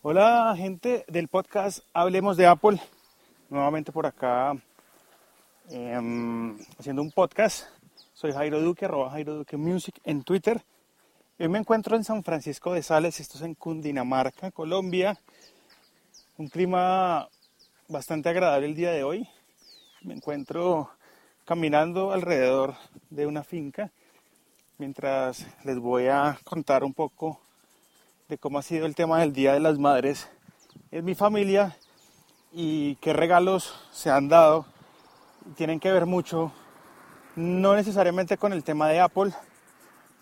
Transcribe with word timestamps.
Hola 0.00 0.54
gente 0.56 1.04
del 1.08 1.26
podcast 1.26 1.80
Hablemos 1.92 2.36
de 2.36 2.46
Apple, 2.46 2.80
nuevamente 3.50 3.90
por 3.90 4.06
acá 4.06 4.56
em, 5.70 6.56
haciendo 6.78 7.02
un 7.02 7.10
podcast. 7.10 7.66
Soy 8.12 8.30
Jairo 8.30 8.60
Duque, 8.60 8.84
arroba 8.84 9.10
Jairo 9.10 9.34
Duque 9.34 9.56
Music 9.56 9.98
en 10.04 10.22
Twitter. 10.22 10.62
Hoy 11.40 11.48
me 11.48 11.58
encuentro 11.58 11.96
en 11.96 12.04
San 12.04 12.22
Francisco 12.22 12.72
de 12.72 12.84
Sales, 12.84 13.18
esto 13.18 13.38
es 13.38 13.42
en 13.42 13.56
Cundinamarca, 13.56 14.52
Colombia. 14.52 15.18
Un 16.36 16.46
clima 16.46 17.28
bastante 17.88 18.28
agradable 18.28 18.68
el 18.68 18.76
día 18.76 18.92
de 18.92 19.02
hoy. 19.02 19.28
Me 20.02 20.14
encuentro 20.14 20.90
caminando 21.44 22.12
alrededor 22.12 22.76
de 23.10 23.26
una 23.26 23.42
finca 23.42 23.90
mientras 24.78 25.44
les 25.64 25.80
voy 25.80 26.06
a 26.06 26.38
contar 26.44 26.84
un 26.84 26.94
poco 26.94 27.40
de 28.28 28.36
cómo 28.36 28.58
ha 28.58 28.62
sido 28.62 28.84
el 28.84 28.94
tema 28.94 29.20
del 29.20 29.32
Día 29.32 29.54
de 29.54 29.60
las 29.60 29.78
Madres 29.78 30.28
en 30.90 31.02
mi 31.02 31.14
familia 31.14 31.78
y 32.52 32.96
qué 32.96 33.14
regalos 33.14 33.74
se 33.90 34.10
han 34.10 34.28
dado. 34.28 34.66
Tienen 35.56 35.80
que 35.80 35.90
ver 35.90 36.04
mucho, 36.04 36.52
no 37.36 37.74
necesariamente 37.74 38.36
con 38.36 38.52
el 38.52 38.64
tema 38.64 38.88
de 38.88 39.00
Apple, 39.00 39.32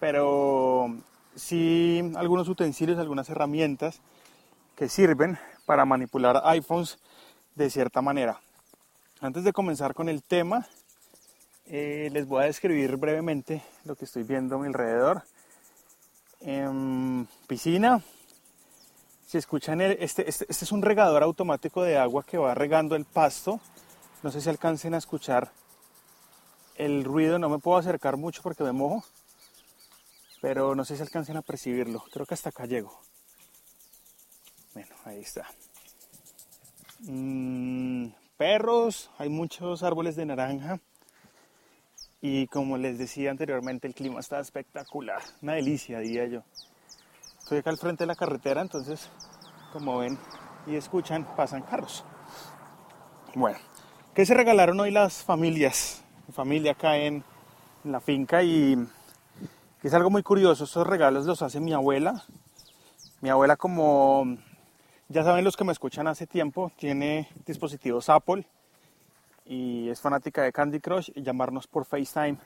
pero 0.00 0.94
sí 1.34 2.12
algunos 2.16 2.46
utensilios, 2.46 2.98
algunas 2.98 3.30
herramientas 3.30 4.02
que 4.76 4.90
sirven 4.90 5.38
para 5.64 5.86
manipular 5.86 6.42
iPhones 6.44 6.98
de 7.54 7.70
cierta 7.70 8.02
manera. 8.02 8.38
Antes 9.22 9.44
de 9.44 9.54
comenzar 9.54 9.94
con 9.94 10.10
el 10.10 10.22
tema, 10.22 10.66
eh, 11.64 12.10
les 12.12 12.28
voy 12.28 12.42
a 12.42 12.46
describir 12.46 12.98
brevemente 12.98 13.62
lo 13.86 13.96
que 13.96 14.04
estoy 14.04 14.24
viendo 14.24 14.56
a 14.56 14.58
mi 14.58 14.66
alrededor. 14.66 15.22
Piscina, 17.46 18.02
si 19.26 19.38
escuchan, 19.38 19.80
este, 19.80 20.28
este, 20.28 20.44
este 20.46 20.64
es 20.64 20.72
un 20.72 20.82
regador 20.82 21.22
automático 21.22 21.82
de 21.82 21.96
agua 21.96 22.22
que 22.22 22.36
va 22.36 22.54
regando 22.54 22.96
el 22.96 23.06
pasto. 23.06 23.60
No 24.22 24.30
sé 24.30 24.42
si 24.42 24.50
alcancen 24.50 24.92
a 24.92 24.98
escuchar 24.98 25.50
el 26.76 27.02
ruido, 27.04 27.38
no 27.38 27.48
me 27.48 27.58
puedo 27.58 27.78
acercar 27.78 28.18
mucho 28.18 28.42
porque 28.42 28.62
me 28.62 28.72
mojo, 28.72 29.04
pero 30.42 30.74
no 30.74 30.84
sé 30.84 30.96
si 30.96 31.02
alcancen 31.02 31.38
a 31.38 31.42
percibirlo. 31.42 32.04
Creo 32.12 32.26
que 32.26 32.34
hasta 32.34 32.50
acá 32.50 32.66
llego. 32.66 33.00
Bueno, 34.74 34.94
ahí 35.06 35.20
está. 35.20 35.46
Mm, 37.00 38.08
perros, 38.36 39.10
hay 39.16 39.30
muchos 39.30 39.82
árboles 39.82 40.14
de 40.14 40.26
naranja. 40.26 40.78
Y 42.26 42.46
como 42.46 42.78
les 42.78 42.96
decía 42.96 43.30
anteriormente, 43.30 43.86
el 43.86 43.94
clima 43.94 44.18
está 44.18 44.40
espectacular, 44.40 45.20
una 45.42 45.52
delicia, 45.52 45.98
diría 45.98 46.24
yo. 46.24 46.40
Estoy 47.38 47.58
acá 47.58 47.68
al 47.68 47.76
frente 47.76 48.04
de 48.04 48.06
la 48.06 48.14
carretera, 48.14 48.62
entonces, 48.62 49.10
como 49.74 49.98
ven 49.98 50.16
y 50.66 50.74
escuchan, 50.74 51.26
pasan 51.36 51.60
carros. 51.60 52.02
Bueno, 53.34 53.58
¿qué 54.14 54.24
se 54.24 54.32
regalaron 54.32 54.80
hoy 54.80 54.90
las 54.90 55.22
familias? 55.22 56.02
Mi 56.26 56.32
familia 56.32 56.72
acá 56.72 56.96
en, 56.96 57.22
la 57.84 58.00
finca 58.00 58.42
y 58.42 58.78
es 59.82 59.92
algo 59.92 60.08
muy 60.08 60.22
curioso, 60.22 60.64
estos 60.64 60.86
regalos 60.86 61.26
los 61.26 61.42
hace 61.42 61.60
mi 61.60 61.74
abuela. 61.74 62.24
Mi 63.20 63.28
abuela, 63.28 63.58
como 63.58 64.38
ya 65.10 65.24
saben 65.24 65.44
los 65.44 65.58
que 65.58 65.64
me 65.64 65.72
escuchan 65.72 66.06
hace 66.06 66.26
tiempo, 66.26 66.72
tiene 66.78 67.28
dispositivos 67.44 68.08
Apple 68.08 68.46
y 69.44 69.88
es 69.88 70.00
fanática 70.00 70.42
de 70.42 70.52
Candy 70.52 70.80
Crush 70.80 71.10
y 71.14 71.22
llamarnos 71.22 71.66
por 71.66 71.84
FaceTime. 71.84 72.38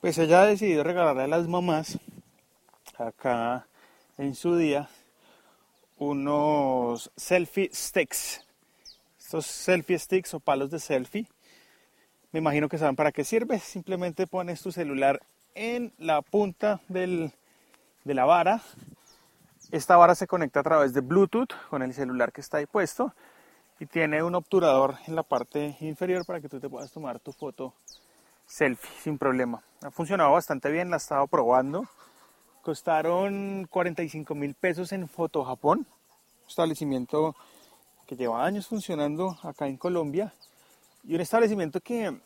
Pues 0.00 0.18
ella 0.18 0.42
ha 0.42 0.46
decidido 0.46 0.82
regalarle 0.82 1.22
a 1.22 1.28
las 1.28 1.46
mamás 1.46 1.98
acá 2.98 3.66
en 4.18 4.34
su 4.34 4.56
día 4.56 4.88
unos 5.98 7.10
selfie 7.16 7.70
sticks. 7.72 8.44
Estos 9.18 9.46
selfie 9.46 9.98
sticks 9.98 10.34
o 10.34 10.40
palos 10.40 10.70
de 10.70 10.80
selfie. 10.80 11.26
Me 12.32 12.38
imagino 12.40 12.68
que 12.68 12.78
saben 12.78 12.96
para 12.96 13.12
qué 13.12 13.24
sirve. 13.24 13.58
Simplemente 13.58 14.26
pones 14.26 14.62
tu 14.62 14.72
celular 14.72 15.20
en 15.54 15.92
la 15.98 16.22
punta 16.22 16.80
de 16.88 17.32
la 18.04 18.24
vara. 18.24 18.62
Esta 19.70 19.96
vara 19.96 20.14
se 20.14 20.26
conecta 20.26 20.60
a 20.60 20.64
través 20.64 20.94
de 20.94 21.00
Bluetooth 21.00 21.52
con 21.68 21.82
el 21.82 21.92
celular 21.94 22.32
que 22.32 22.40
está 22.40 22.56
ahí 22.56 22.66
puesto 22.66 23.14
y 23.80 23.86
tiene 23.86 24.22
un 24.22 24.34
obturador 24.34 24.96
en 25.06 25.16
la 25.16 25.22
parte 25.22 25.74
inferior 25.80 26.26
para 26.26 26.40
que 26.40 26.50
tú 26.50 26.60
te 26.60 26.68
puedas 26.68 26.92
tomar 26.92 27.18
tu 27.18 27.32
foto 27.32 27.72
selfie 28.44 28.90
sin 29.02 29.16
problema. 29.16 29.62
Ha 29.82 29.90
funcionado 29.90 30.32
bastante 30.32 30.70
bien, 30.70 30.90
la 30.90 30.96
he 30.96 30.98
estado 30.98 31.26
probando. 31.26 31.86
Costaron 32.60 33.66
45 33.70 34.34
mil 34.34 34.54
pesos 34.54 34.92
en 34.92 35.08
Foto 35.08 35.42
Japón, 35.44 35.86
establecimiento 36.46 37.34
que 38.06 38.16
lleva 38.16 38.44
años 38.44 38.66
funcionando 38.66 39.38
acá 39.42 39.66
en 39.66 39.78
Colombia 39.78 40.34
y 41.02 41.14
un 41.14 41.22
establecimiento 41.22 41.80
que 41.80 42.20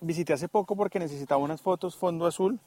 visité 0.00 0.34
hace 0.34 0.48
poco 0.48 0.76
porque 0.76 0.98
necesitaba 0.98 1.40
unas 1.40 1.62
fotos 1.62 1.96
fondo 1.96 2.26
azul 2.26 2.60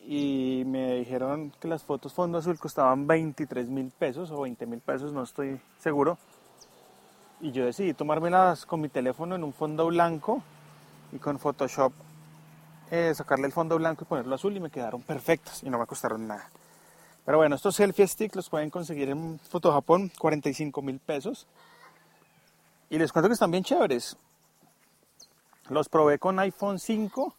y 0.00 0.64
me 0.66 0.96
dijeron 0.96 1.52
que 1.60 1.68
las 1.68 1.84
fotos 1.84 2.12
fondo 2.14 2.38
azul 2.38 2.58
costaban 2.58 3.06
23 3.06 3.68
mil 3.68 3.92
pesos 3.96 4.32
o 4.32 4.40
20 4.40 4.66
mil 4.66 4.80
pesos, 4.80 5.12
no 5.12 5.22
estoy 5.22 5.60
seguro 5.78 6.18
y 7.44 7.52
yo 7.52 7.66
decidí 7.66 7.92
tomármelas 7.92 8.64
con 8.64 8.80
mi 8.80 8.88
teléfono 8.88 9.34
en 9.34 9.44
un 9.44 9.52
fondo 9.52 9.86
blanco 9.88 10.42
y 11.12 11.18
con 11.18 11.38
Photoshop 11.38 11.92
eh, 12.90 13.12
sacarle 13.14 13.46
el 13.46 13.52
fondo 13.52 13.76
blanco 13.76 14.04
y 14.04 14.06
ponerlo 14.06 14.34
azul 14.34 14.56
y 14.56 14.60
me 14.60 14.70
quedaron 14.70 15.02
perfectas 15.02 15.62
y 15.62 15.68
no 15.68 15.78
me 15.78 15.84
costaron 15.84 16.26
nada. 16.26 16.48
Pero 17.26 17.36
bueno, 17.36 17.56
estos 17.56 17.76
selfie 17.76 18.08
sticks 18.08 18.34
los 18.34 18.48
pueden 18.48 18.70
conseguir 18.70 19.10
en 19.10 19.38
Foto 19.40 19.70
Japón, 19.72 20.10
45 20.18 20.80
mil 20.80 20.98
pesos. 21.00 21.46
Y 22.88 22.96
les 22.96 23.12
cuento 23.12 23.28
que 23.28 23.34
están 23.34 23.50
bien 23.50 23.62
chéveres. 23.62 24.16
Los 25.68 25.90
probé 25.90 26.18
con 26.18 26.38
iPhone 26.38 26.78
5, 26.78 27.34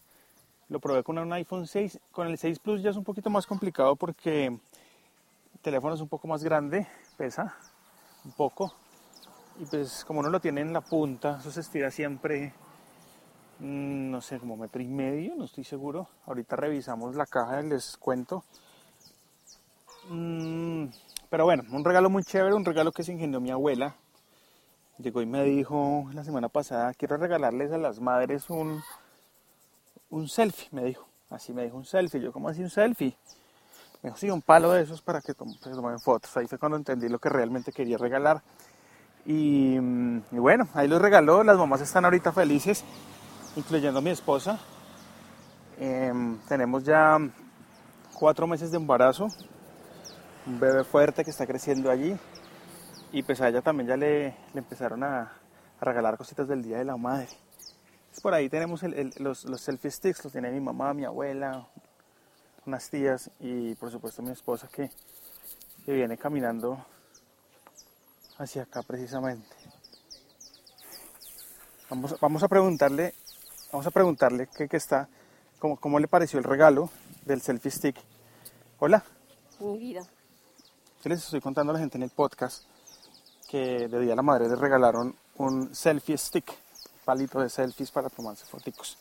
lo 0.70 0.80
probé 0.80 1.04
con 1.04 1.18
un 1.18 1.34
iPhone 1.34 1.66
6. 1.66 2.00
Con 2.12 2.28
el 2.28 2.38
6 2.38 2.60
Plus 2.60 2.84
ya 2.84 2.92
es 2.92 2.96
un 2.96 3.04
poquito 3.04 3.32
más 3.32 3.48
complicado 3.48 3.96
porque 3.96 4.46
el 4.46 5.60
teléfono 5.64 5.96
es 5.96 6.02
un 6.02 6.10
poco 6.10 6.28
más 6.28 6.44
grande, 6.44 6.86
pesa 7.18 7.56
un 8.24 8.34
poco 8.34 8.74
y 9.60 9.66
pues 9.66 10.04
como 10.06 10.20
uno 10.20 10.30
lo 10.30 10.40
tiene 10.40 10.62
en 10.62 10.74
la 10.74 10.82
punta, 10.82 11.38
eso 11.40 11.52
se 11.52 11.62
estira 11.62 11.90
siempre, 11.92 12.54
mm, 13.60 14.12
no 14.12 14.22
sé, 14.22 14.40
como 14.40 14.58
metro 14.58 14.82
y 14.82 14.88
medio, 14.88 15.36
no 15.36 15.46
estoy 15.46 15.64
seguro. 15.64 16.08
Ahorita 16.26 16.56
revisamos 16.56 17.16
la 17.16 17.26
caja 17.26 17.62
y 17.62 17.70
les 17.70 17.98
cuento. 17.98 18.44
Mm, 20.10 20.88
pero 21.30 21.46
bueno, 21.46 21.64
un 21.72 21.84
regalo 21.84 22.10
muy 22.10 22.24
chévere, 22.24 22.54
un 22.54 22.66
regalo 22.66 22.92
que 22.92 23.04
se 23.04 23.14
ingenió 23.14 23.40
mi 23.40 23.52
abuela. 23.52 23.96
Llegó 24.98 25.22
y 25.22 25.26
me 25.26 25.44
dijo 25.44 26.10
la 26.14 26.24
semana 26.24 26.50
pasada, 26.50 26.94
quiero 26.94 27.18
regalarles 27.18 27.72
a 27.72 27.78
las 27.78 28.00
madres 28.00 28.50
un, 28.50 28.82
un 30.10 30.28
selfie, 30.30 30.70
me 30.72 30.84
dijo. 30.86 31.06
Así 31.30 31.54
me 31.54 31.64
dijo 31.64 31.76
un 31.78 31.86
selfie. 31.86 32.22
Yo, 32.22 32.32
¿cómo 32.32 32.50
así 32.50 32.62
un 32.62 32.70
selfie? 32.70 33.18
Me 34.02 34.10
dijo, 34.10 34.18
sí, 34.18 34.30
un 34.30 34.42
palo 34.42 34.72
de 34.72 34.84
esos 34.84 35.02
para 35.02 35.22
que 35.22 35.34
tomen 35.34 36.00
fotos. 36.00 36.36
Ahí 36.38 36.48
fue 36.48 36.58
cuando 36.60 36.78
entendí 36.78 37.10
lo 37.10 37.20
que 37.20 37.30
realmente 37.30 37.72
quería 37.72 37.98
regalar. 37.98 38.42
Y, 39.26 39.80
bueno, 40.32 40.68
ahí 40.74 40.88
los 40.88 41.02
regaló, 41.02 41.44
las 41.44 41.58
mamás 41.58 41.82
están 41.82 42.06
ahorita 42.06 42.32
felices, 42.32 42.84
incluyendo 43.56 44.00
a 44.00 44.02
mi 44.02 44.12
esposa. 44.12 44.60
Em, 45.80 46.38
tenemos 46.48 46.84
ya 46.84 47.18
cuatro 48.14 48.46
meses 48.46 48.70
de 48.70 48.78
embarazo, 48.78 49.28
un 50.46 50.60
bebé 50.60 50.84
fuerte 50.84 51.24
que 51.24 51.32
está 51.32 51.48
creciendo 51.48 51.90
allí. 51.90 52.16
Y 53.12 53.24
pues 53.24 53.42
a 53.42 53.50
ella 53.50 53.62
también 53.62 53.88
ya 53.88 53.98
le, 53.98 54.36
empezaron 54.54 55.04
a, 55.04 55.32
regalar 55.82 56.18
cositas 56.18 56.48
del 56.48 56.64
Día 56.64 56.78
de 56.78 56.86
la 56.86 56.96
Madre. 56.96 57.28
por 58.22 58.34
ahí 58.34 58.48
tenemos 58.48 58.82
los, 59.18 59.46
los 59.46 59.62
selfie 59.62 59.92
sticks, 59.92 60.24
los 60.24 60.32
tiene 60.32 60.50
mi 60.52 60.60
mamá, 60.60 60.94
mi 60.94 61.04
abuela, 61.04 61.68
unas 62.66 62.90
tías 62.90 63.30
y 63.40 63.76
por 63.76 63.92
supuesto 63.92 64.22
mi 64.22 64.32
esposa 64.32 64.68
que, 64.72 64.90
que 65.86 65.94
viene 65.94 66.18
caminando 66.18 66.84
hacia 68.38 68.64
acá 68.64 68.82
precisamente. 68.84 69.56
Vamos, 71.90 72.16
vamos 72.20 72.44
a 72.44 72.48
preguntarle, 72.48 73.14
vamos 73.72 73.86
a 73.86 73.92
preguntarle 73.92 74.48
qué, 74.48 74.68
está, 74.72 75.08
cómo, 75.60 75.78
cómo, 75.78 76.00
le 76.00 76.08
pareció 76.08 76.40
el 76.40 76.46
regalo 76.46 76.90
del 77.26 77.42
selfie 77.42 77.72
stick. 77.72 77.96
Hola. 78.80 79.04
Mira. 79.60 80.02
Yo 80.02 81.10
les 81.10 81.24
estoy 81.24 81.40
contando 81.40 81.72
a 81.72 81.74
la 81.74 81.80
gente 81.80 81.98
en 81.98 82.04
el 82.04 82.10
podcast 82.10 82.64
que 83.48 83.88
de 83.88 84.00
Día 84.00 84.10
de 84.10 84.16
la 84.16 84.24
Madre 84.24 84.50
le 84.50 84.56
regalaron 84.56 85.16
un 85.38 85.74
selfie 85.76 86.18
stick, 86.18 86.52
palito 87.06 87.40
de 87.40 87.50
selfies 87.50 87.92
para 87.92 88.10
tomarse 88.10 88.46
fotos. 88.46 88.98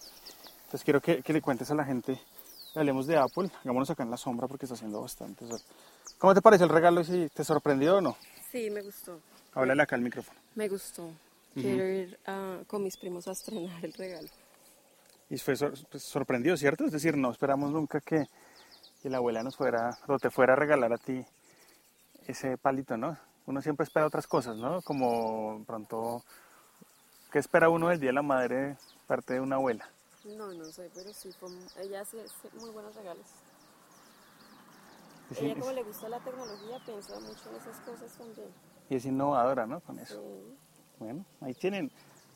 Entonces 0.65 0.85
quiero 0.85 1.01
que, 1.01 1.23
que 1.23 1.33
le 1.33 1.41
cuentes 1.41 1.71
a 1.71 1.75
la 1.75 1.85
gente, 1.85 2.21
hablemos 2.75 3.07
de 3.07 3.17
Apple, 3.17 3.51
hagámonos 3.63 3.89
acá 3.89 4.03
en 4.03 4.11
la 4.11 4.19
sombra 4.19 4.47
porque 4.47 4.67
está 4.67 4.75
haciendo 4.75 5.01
bastante 5.01 5.49
sol. 5.49 5.61
¿Cómo 6.19 6.35
te 6.35 6.43
parece 6.43 6.65
el 6.65 6.71
regalo? 6.71 7.03
¿Si 7.03 7.29
te 7.31 7.43
sorprendió 7.43 7.97
o 7.97 8.01
no? 8.03 8.17
Sí, 8.55 8.71
me 8.71 8.83
gustó. 8.83 9.21
Háblale 9.55 9.83
acá 9.83 9.97
al 9.97 10.03
micrófono. 10.03 10.39
Me 10.55 10.69
gustó. 10.69 11.11
Quiero 11.55 11.89
ir 11.89 12.17
ah, 12.25 12.61
con 12.69 12.85
mis 12.85 12.97
primos 12.97 13.27
a 13.27 13.33
estrenar 13.33 13.85
el 13.85 13.93
regalo. 13.93 14.29
Y 15.29 15.39
fue 15.39 15.57
pues, 15.91 16.05
sorprendido, 16.05 16.57
¿cierto? 16.57 16.85
Es 16.85 16.93
decir, 16.93 17.17
no 17.17 17.33
esperamos 17.33 17.73
nunca 17.73 18.01
que, 18.01 18.29
la 19.03 19.17
abuela 19.17 19.43
nos 19.43 19.57
fuera, 19.57 19.99
o 20.07 20.21
te 20.21 20.31
fuera 20.31 20.53
a 20.53 20.57
regalar 20.57 20.93
a 20.93 20.99
ti 20.99 21.27
ese 22.29 22.57
palito, 22.57 22.97
¿no? 22.97 23.19
Uno 23.47 23.61
siempre 23.61 23.83
espera 23.83 24.07
otras 24.07 24.29
cosas, 24.29 24.57
¿no? 24.57 24.83
Como 24.83 25.65
pronto, 25.67 26.23
¿qué 27.33 27.41
espera 27.41 27.71
uno 27.71 27.89
del 27.89 27.99
Día 27.99 28.11
de 28.11 28.15
la 28.15 28.23
Madre 28.23 28.77
parte 29.09 29.35
de 29.35 29.41
una 29.41 29.57
abuela? 29.57 29.89
No, 30.25 30.55
no 30.55 30.65
sé, 30.67 30.89
pero 30.95 31.13
sí, 31.13 31.29
ella 31.81 32.03
hace 32.03 32.21
hace 32.21 32.57
muy 32.61 32.71
buenos 32.71 32.95
regalos. 32.95 33.27
Y 35.31 35.35
sí, 35.35 35.45
ella 35.47 35.55
como 35.55 35.71
es- 35.71 35.77
le 35.77 35.83
gusta 35.83 36.09
la 36.09 36.21
tecnología, 36.21 36.79
piensa 36.85 37.15
mucho 37.21 37.51
en 37.51 37.57
esas 37.57 37.81
cosas 37.81 38.19
también. 38.19 38.49
y 38.91 38.95
es 38.97 39.05
innovadora, 39.07 39.67
¿no? 39.67 39.81
Con 39.81 39.99
eso. 39.99 40.15
Sí. 40.23 40.57
Bueno, 40.99 41.25
ahí 41.41 41.55
tienen 41.55 41.91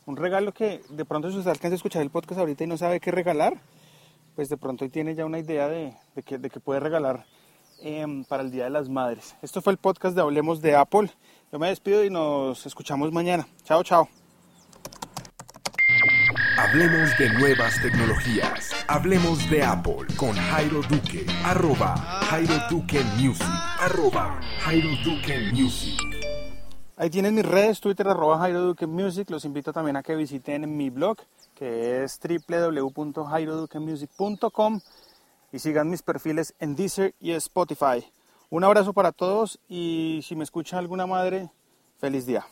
un 0.06 0.16
regalo 0.16 0.52
que 0.52 0.82
de 0.88 1.04
pronto 1.04 1.30
si 1.30 1.36
usted 1.38 1.50
alcanza 1.50 1.74
a 1.74 1.76
escuchar 1.76 2.02
el 2.02 2.10
podcast 2.10 2.40
ahorita 2.40 2.64
y 2.64 2.66
no 2.66 2.76
sabe 2.78 2.98
qué 3.00 3.10
regalar, 3.10 3.60
pues 4.34 4.48
de 4.48 4.56
pronto 4.56 4.84
ahí 4.84 4.90
tiene 4.90 5.14
ya 5.14 5.24
una 5.26 5.38
idea 5.38 5.68
de, 5.68 5.94
de 6.14 6.22
que, 6.22 6.38
de 6.38 6.48
que 6.50 6.60
puede 6.60 6.80
regalar 6.80 7.26
em, 7.80 8.24
para 8.24 8.42
el 8.42 8.50
Día 8.50 8.64
de 8.64 8.70
las 8.70 8.88
Madres. 8.88 9.36
Esto 9.42 9.60
fue 9.62 9.72
el 9.72 9.78
podcast 9.78 10.16
de 10.16 10.22
Hablemos 10.22 10.60
de 10.62 10.74
Apple. 10.76 11.10
Yo 11.52 11.58
me 11.58 11.68
despido 11.68 12.02
y 12.04 12.10
nos 12.10 12.64
escuchamos 12.66 13.12
mañana. 13.12 13.46
Chao, 13.64 13.82
chao. 13.84 14.08
Hablemos 16.56 17.16
de 17.18 17.30
nuevas 17.34 17.80
tecnologías. 17.80 18.70
Hablemos 18.90 19.50
de 19.50 19.62
Apple 19.62 20.06
con 20.16 20.32
Jairo 20.32 20.80
Duque. 20.88 21.26
Arroba 21.44 21.94
Jairo 22.30 22.54
Duque 22.70 23.04
Music. 23.18 23.46
Arroba 23.78 24.40
Jairo 24.60 24.88
Duque 25.04 25.50
Music. 25.52 26.00
Ahí 26.96 27.10
tienen 27.10 27.34
mis 27.34 27.44
redes, 27.44 27.80
Twitter, 27.80 28.08
arroba 28.08 28.38
Jairo 28.38 28.62
Duque 28.62 28.86
Music. 28.86 29.28
Los 29.28 29.44
invito 29.44 29.74
también 29.74 29.96
a 29.96 30.02
que 30.02 30.16
visiten 30.16 30.74
mi 30.74 30.88
blog, 30.88 31.18
que 31.54 32.02
es 32.02 32.18
www.jairoduquemusic.com 32.18 34.80
y 35.52 35.58
sigan 35.58 35.90
mis 35.90 36.00
perfiles 36.00 36.54
en 36.58 36.74
Deezer 36.74 37.14
y 37.20 37.32
Spotify. 37.32 38.10
Un 38.48 38.64
abrazo 38.64 38.94
para 38.94 39.12
todos 39.12 39.60
y 39.68 40.20
si 40.26 40.34
me 40.34 40.44
escucha 40.44 40.78
alguna 40.78 41.06
madre, 41.06 41.50
feliz 41.98 42.24
día. 42.24 42.46